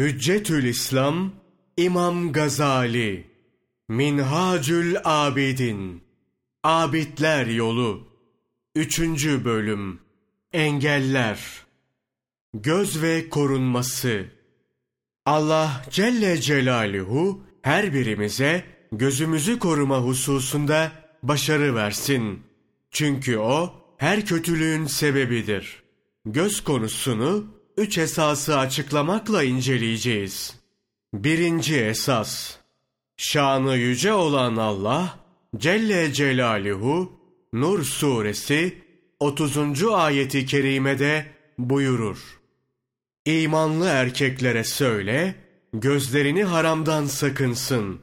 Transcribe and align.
Hüccetül 0.00 0.64
İslam 0.64 1.32
İmam 1.76 2.32
Gazali 2.32 3.26
Minhacül 3.88 4.96
Abidin 5.04 6.02
Abidler 6.64 7.46
Yolu 7.46 8.08
3. 8.74 9.00
Bölüm 9.44 10.00
Engeller 10.52 11.66
Göz 12.54 13.02
ve 13.02 13.28
Korunması 13.28 14.24
Allah 15.26 15.84
Celle 15.90 16.40
Celaluhu 16.40 17.42
her 17.62 17.94
birimize 17.94 18.64
gözümüzü 18.92 19.58
koruma 19.58 19.98
hususunda 19.98 20.92
başarı 21.22 21.74
versin. 21.74 22.42
Çünkü 22.90 23.38
o 23.38 23.74
her 23.96 24.26
kötülüğün 24.26 24.86
sebebidir. 24.86 25.82
Göz 26.26 26.64
konusunu 26.64 27.59
üç 27.80 27.98
esası 27.98 28.58
açıklamakla 28.58 29.42
inceleyeceğiz. 29.42 30.56
Birinci 31.14 31.80
esas, 31.80 32.56
şanı 33.16 33.76
yüce 33.76 34.12
olan 34.12 34.56
Allah, 34.56 35.18
Celle 35.56 36.12
Celaluhu, 36.12 37.12
Nur 37.52 37.84
suresi 37.84 38.82
30. 39.20 39.84
ayeti 39.84 40.46
kerimede 40.46 41.26
buyurur. 41.58 42.40
İmanlı 43.24 43.86
erkeklere 43.86 44.64
söyle, 44.64 45.34
gözlerini 45.72 46.44
haramdan 46.44 47.06
sakınsın, 47.06 48.00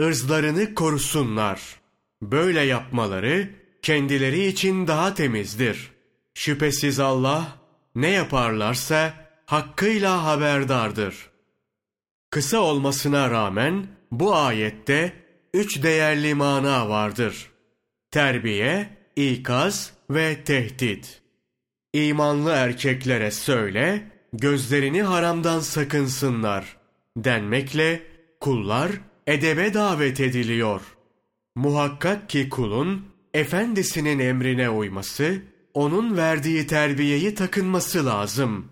ırzlarını 0.00 0.74
korusunlar. 0.74 1.80
Böyle 2.22 2.60
yapmaları 2.60 3.50
kendileri 3.82 4.46
için 4.46 4.86
daha 4.86 5.14
temizdir. 5.14 5.90
Şüphesiz 6.34 7.00
Allah 7.00 7.65
ne 7.96 8.10
yaparlarsa 8.10 9.14
hakkıyla 9.46 10.24
haberdardır. 10.24 11.30
Kısa 12.30 12.58
olmasına 12.58 13.30
rağmen 13.30 13.86
bu 14.10 14.36
ayette 14.36 15.12
üç 15.54 15.82
değerli 15.82 16.34
mana 16.34 16.88
vardır. 16.88 17.50
Terbiye, 18.10 18.88
ikaz 19.16 19.92
ve 20.10 20.44
tehdit. 20.44 21.22
İmanlı 21.92 22.50
erkeklere 22.50 23.30
söyle, 23.30 24.10
gözlerini 24.32 25.02
haramdan 25.02 25.60
sakınsınlar 25.60 26.76
denmekle 27.16 28.02
kullar 28.40 28.90
edebe 29.26 29.74
davet 29.74 30.20
ediliyor. 30.20 30.80
Muhakkak 31.54 32.28
ki 32.28 32.48
kulun 32.48 33.06
efendisinin 33.34 34.18
emrine 34.18 34.70
uyması, 34.70 35.42
onun 35.76 36.16
verdiği 36.16 36.66
terbiyeyi 36.66 37.34
takınması 37.34 38.06
lazım. 38.06 38.68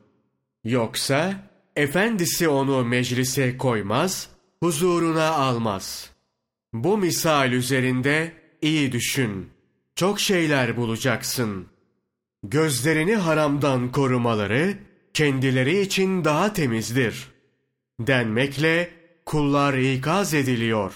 Yoksa 0.64 1.34
efendisi 1.76 2.48
onu 2.48 2.84
meclise 2.84 3.58
koymaz, 3.58 4.28
huzuruna 4.60 5.30
almaz. 5.30 6.10
Bu 6.72 6.98
misal 6.98 7.52
üzerinde 7.52 8.32
iyi 8.62 8.92
düşün. 8.92 9.50
Çok 9.96 10.20
şeyler 10.20 10.76
bulacaksın. 10.76 11.66
Gözlerini 12.42 13.16
haramdan 13.16 13.92
korumaları 13.92 14.74
kendileri 15.14 15.80
için 15.80 16.24
daha 16.24 16.52
temizdir. 16.52 17.28
Denmekle 18.00 18.90
kullar 19.26 19.74
ikaz 19.74 20.34
ediliyor. 20.34 20.94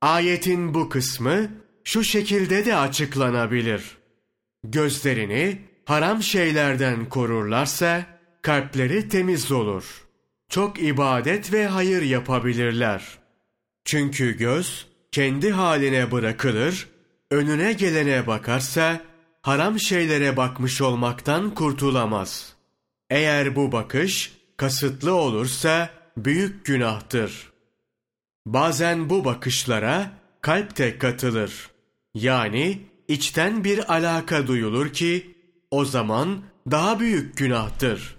Ayetin 0.00 0.74
bu 0.74 0.88
kısmı 0.88 1.48
şu 1.84 2.04
şekilde 2.04 2.66
de 2.66 2.76
açıklanabilir. 2.76 4.03
Gözlerini 4.64 5.58
haram 5.84 6.22
şeylerden 6.22 7.08
korurlarsa 7.08 8.06
kalpleri 8.42 9.08
temiz 9.08 9.52
olur. 9.52 10.04
Çok 10.48 10.82
ibadet 10.82 11.52
ve 11.52 11.66
hayır 11.66 12.02
yapabilirler. 12.02 13.18
Çünkü 13.84 14.36
göz 14.36 14.86
kendi 15.12 15.50
haline 15.50 16.12
bırakılır, 16.12 16.88
önüne 17.30 17.72
gelene 17.72 18.26
bakarsa 18.26 19.00
haram 19.42 19.80
şeylere 19.80 20.36
bakmış 20.36 20.80
olmaktan 20.80 21.54
kurtulamaz. 21.54 22.54
Eğer 23.10 23.56
bu 23.56 23.72
bakış 23.72 24.32
kasıtlı 24.56 25.14
olursa 25.14 25.90
büyük 26.16 26.64
günahtır. 26.64 27.52
Bazen 28.46 29.10
bu 29.10 29.24
bakışlara 29.24 30.10
kalp 30.40 30.78
de 30.78 30.98
katılır. 30.98 31.70
Yani 32.14 32.80
içten 33.08 33.64
bir 33.64 33.92
alaka 33.92 34.46
duyulur 34.46 34.92
ki 34.92 35.36
o 35.70 35.84
zaman 35.84 36.42
daha 36.70 37.00
büyük 37.00 37.36
günahtır. 37.36 38.16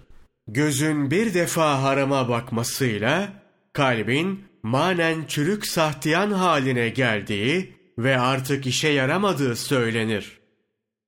Gözün 0.48 1.10
bir 1.10 1.34
defa 1.34 1.82
harama 1.82 2.28
bakmasıyla 2.28 3.32
kalbin 3.72 4.44
manen 4.62 5.24
çürük 5.28 5.66
sahtiyan 5.66 6.30
haline 6.30 6.88
geldiği 6.88 7.76
ve 7.98 8.18
artık 8.20 8.66
işe 8.66 8.88
yaramadığı 8.88 9.56
söylenir. 9.56 10.40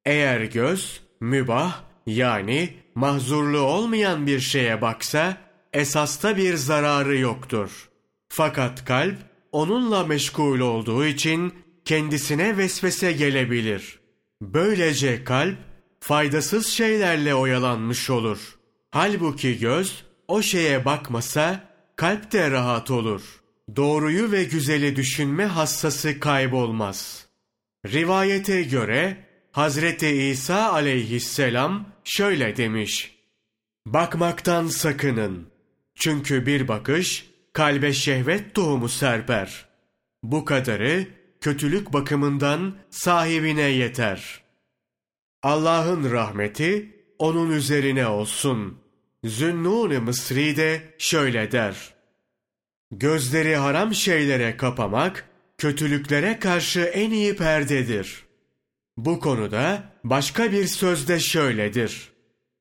Eğer 0.04 0.40
göz 0.40 1.00
mübah 1.20 1.80
yani 2.06 2.74
mahzurlu 2.94 3.60
olmayan 3.60 4.26
bir 4.26 4.40
şeye 4.40 4.82
baksa 4.82 5.36
esasta 5.72 6.36
bir 6.36 6.54
zararı 6.54 7.18
yoktur. 7.18 7.88
Fakat 8.28 8.84
kalp 8.84 9.16
onunla 9.52 10.04
meşgul 10.04 10.60
olduğu 10.60 11.04
için 11.04 11.54
kendisine 11.88 12.56
vesvese 12.56 13.12
gelebilir. 13.12 13.98
Böylece 14.42 15.24
kalp 15.24 15.56
faydasız 16.00 16.66
şeylerle 16.66 17.34
oyalanmış 17.34 18.10
olur. 18.10 18.58
Halbuki 18.90 19.58
göz 19.58 20.04
o 20.28 20.42
şeye 20.42 20.84
bakmasa 20.84 21.70
kalp 21.96 22.32
de 22.32 22.50
rahat 22.50 22.90
olur. 22.90 23.22
Doğruyu 23.76 24.32
ve 24.32 24.44
güzeli 24.44 24.96
düşünme 24.96 25.46
hassası 25.46 26.20
kaybolmaz. 26.20 27.26
Rivayete 27.86 28.62
göre 28.62 29.26
Hazreti 29.52 30.08
İsa 30.08 30.72
aleyhisselam 30.72 31.88
şöyle 32.04 32.56
demiş. 32.56 33.18
Bakmaktan 33.86 34.66
sakının. 34.66 35.48
Çünkü 35.94 36.46
bir 36.46 36.68
bakış 36.68 37.30
kalbe 37.52 37.92
şehvet 37.92 38.54
tohumu 38.54 38.88
serper. 38.88 39.68
Bu 40.22 40.44
kadarı 40.44 41.17
kötülük 41.40 41.92
bakımından 41.92 42.74
sahibine 42.90 43.62
yeter. 43.62 44.40
Allah'ın 45.42 46.10
rahmeti 46.10 46.96
onun 47.18 47.50
üzerine 47.50 48.06
olsun. 48.06 48.78
Zünnun-i 49.24 49.98
Mısri 49.98 50.56
de 50.56 50.94
şöyle 50.98 51.52
der. 51.52 51.94
Gözleri 52.90 53.56
haram 53.56 53.94
şeylere 53.94 54.56
kapamak, 54.56 55.28
kötülüklere 55.58 56.38
karşı 56.38 56.80
en 56.80 57.10
iyi 57.10 57.36
perdedir. 57.36 58.24
Bu 58.96 59.20
konuda 59.20 59.92
başka 60.04 60.52
bir 60.52 60.66
sözde 60.66 61.20
şöyledir. 61.20 62.12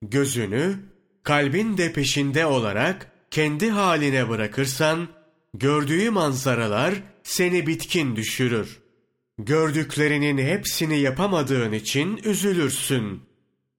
Gözünü, 0.01 0.75
kalbin 1.23 1.77
de 1.77 1.93
peşinde 1.93 2.45
olarak 2.45 3.11
kendi 3.31 3.69
haline 3.69 4.29
bırakırsan, 4.29 5.07
gördüğü 5.53 6.09
manzaralar 6.09 6.93
seni 7.27 7.67
bitkin 7.67 8.15
düşürür. 8.15 8.79
Gördüklerinin 9.38 10.38
hepsini 10.38 10.99
yapamadığın 10.99 11.71
için 11.71 12.19
üzülürsün. 12.23 13.21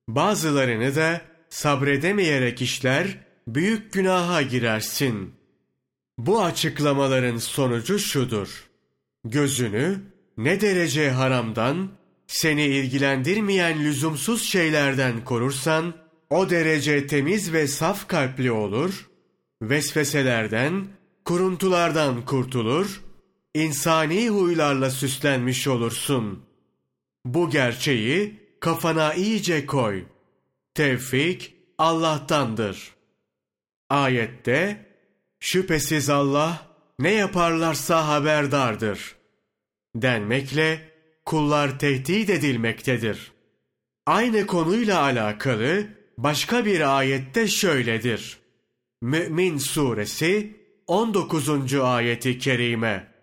Bazılarını 0.09 0.97
da 0.97 1.21
sabredemeyerek 1.51 2.63
işler, 2.63 3.19
büyük 3.47 3.93
günaha 3.93 4.51
girersin. 4.51 5.35
Bu 6.19 6.45
açıklamaların 6.45 7.37
sonucu 7.37 7.99
şudur. 7.99 8.69
Gözünü 9.25 10.01
ne 10.37 10.61
derece 10.61 11.11
haramdan, 11.11 11.91
seni 12.27 12.65
ilgilendirmeyen 12.65 13.85
lüzumsuz 13.85 14.43
şeylerden 14.43 15.25
korursan, 15.25 15.95
o 16.31 16.51
derece 16.51 17.07
temiz 17.07 17.53
ve 17.53 17.67
saf 17.67 18.09
kalpli 18.09 18.53
olur, 18.53 19.09
vesveselerden, 19.63 20.87
kuruntulardan 21.25 22.25
kurtulur, 22.25 23.08
insani 23.65 24.29
huylarla 24.29 24.91
süslenmiş 24.91 25.69
olursun. 25.69 26.45
Bu 27.25 27.51
gerçeği 27.51 28.41
kafana 28.61 29.15
iyice 29.15 29.67
koy. 29.67 30.05
Tevfik 30.75 31.55
Allah'tandır. 31.79 32.95
Ayette, 33.91 34.87
şüphesiz 35.41 36.11
Allah 36.11 36.67
ne 36.99 37.13
yaparlarsa 37.13 38.09
haberdardır. 38.09 39.17
Denmekle 39.95 40.93
kullar 41.25 41.79
tehdit 41.79 42.31
edilmektedir. 42.31 43.33
Aynı 44.07 44.47
konuyla 44.47 45.03
alakalı 45.03 45.87
başka 46.19 46.65
bir 46.65 46.99
ayette 46.99 47.49
şöyledir. 47.49 48.39
Mü'min 49.03 49.59
suresi 49.59 50.57
19. 50.87 51.75
ayeti 51.75 52.39
kerime. 52.39 53.18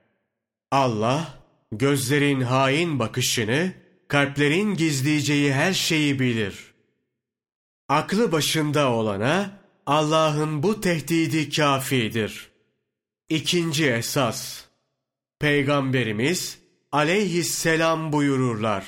Allah 0.75 1.33
gözlerin 1.72 2.42
hain 2.42 3.00
bakışını, 3.00 3.74
kalplerin 4.07 4.75
gizleyeceği 4.75 5.54
her 5.54 5.74
şeyi 5.74 6.19
bilir. 6.19 6.74
Aklı 7.89 8.31
başında 8.31 8.92
olana 8.92 9.60
Allah'ın 9.86 10.63
bu 10.63 10.81
tehdidi 10.81 11.50
kafidir. 11.50 12.51
İkinci 13.30 13.92
esas. 13.92 14.66
Peygamberimiz 15.39 16.60
aleyhisselam 16.92 18.12
buyururlar. 18.12 18.86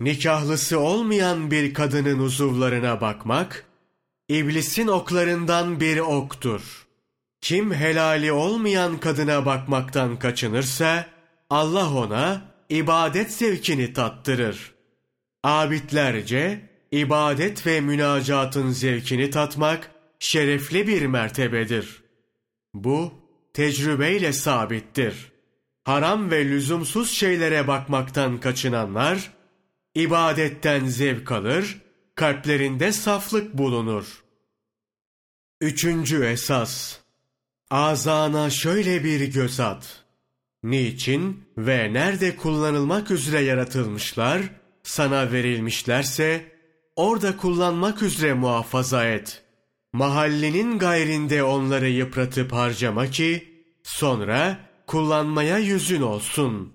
Nikahlısı 0.00 0.78
olmayan 0.80 1.50
bir 1.50 1.74
kadının 1.74 2.18
uzuvlarına 2.18 3.00
bakmak, 3.00 3.66
iblisin 4.28 4.86
oklarından 4.86 5.80
bir 5.80 5.98
oktur. 5.98 6.87
Kim 7.40 7.74
helali 7.74 8.32
olmayan 8.32 8.98
kadına 8.98 9.46
bakmaktan 9.46 10.18
kaçınırsa, 10.18 11.06
Allah 11.50 11.94
ona 11.94 12.42
ibadet 12.68 13.32
zevkini 13.32 13.92
tattırır. 13.92 14.74
Abidlerce 15.44 16.60
ibadet 16.90 17.66
ve 17.66 17.80
münacatın 17.80 18.70
zevkini 18.70 19.30
tatmak 19.30 19.90
şerefli 20.18 20.86
bir 20.86 21.06
mertebedir. 21.06 22.02
Bu 22.74 23.12
tecrübeyle 23.54 24.32
sabittir. 24.32 25.32
Haram 25.84 26.30
ve 26.30 26.44
lüzumsuz 26.44 27.10
şeylere 27.10 27.68
bakmaktan 27.68 28.40
kaçınanlar, 28.40 29.32
ibadetten 29.94 30.86
zevk 30.86 31.32
alır, 31.32 31.78
kalplerinde 32.14 32.92
saflık 32.92 33.58
bulunur. 33.58 34.24
Üçüncü 35.60 36.24
esas, 36.24 36.98
azana 37.70 38.50
şöyle 38.50 39.04
bir 39.04 39.20
göz 39.32 39.60
at. 39.60 40.04
Niçin 40.62 41.44
ve 41.58 41.92
nerede 41.92 42.36
kullanılmak 42.36 43.10
üzere 43.10 43.40
yaratılmışlar, 43.40 44.42
sana 44.82 45.32
verilmişlerse, 45.32 46.52
orada 46.96 47.36
kullanmak 47.36 48.02
üzere 48.02 48.34
muhafaza 48.34 49.04
et. 49.04 49.42
Mahallinin 49.92 50.78
gayrinde 50.78 51.42
onları 51.42 51.88
yıpratıp 51.88 52.52
harcama 52.52 53.06
ki, 53.06 53.48
sonra 53.82 54.58
kullanmaya 54.86 55.58
yüzün 55.58 56.02
olsun. 56.02 56.72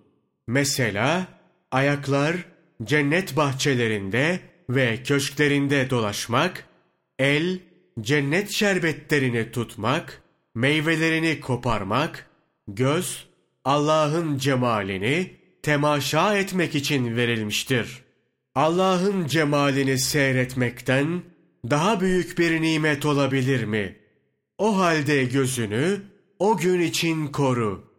Mesela, 0.47 1.27
ayaklar 1.71 2.35
cennet 2.83 3.37
bahçelerinde 3.37 4.39
ve 4.69 5.03
köşklerinde 5.03 5.89
dolaşmak, 5.89 6.65
el 7.19 7.59
cennet 8.01 8.51
şerbetlerini 8.51 9.51
tutmak, 9.51 10.22
meyvelerini 10.55 11.39
koparmak, 11.39 12.29
göz 12.67 13.27
Allah'ın 13.65 14.37
cemalini 14.37 15.35
temaşa 15.63 16.37
etmek 16.37 16.75
için 16.75 17.15
verilmiştir. 17.15 18.03
Allah'ın 18.55 19.27
cemalini 19.27 19.99
seyretmekten 19.99 21.21
daha 21.69 22.01
büyük 22.01 22.37
bir 22.37 22.61
nimet 22.61 23.05
olabilir 23.05 23.63
mi? 23.63 23.97
O 24.57 24.77
halde 24.77 25.23
gözünü 25.23 26.01
o 26.39 26.57
gün 26.57 26.79
için 26.79 27.27
koru. 27.27 27.93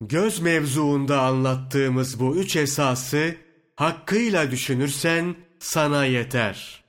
Göz 0.00 0.40
mevzuunda 0.40 1.20
anlattığımız 1.20 2.20
bu 2.20 2.36
üç 2.36 2.56
esası 2.56 3.34
hakkıyla 3.76 4.50
düşünürsen 4.50 5.34
sana 5.58 6.04
yeter.'' 6.04 6.85